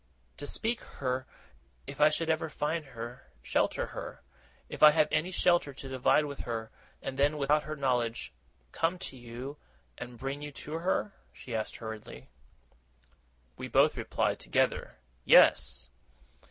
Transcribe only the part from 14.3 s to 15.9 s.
together, 'Yes!